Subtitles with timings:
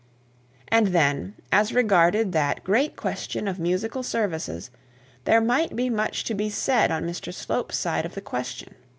[0.69, 4.71] And then, as regarded that great question of musical services,
[5.25, 8.73] there might be much to be said on Mr Slope's side of the question.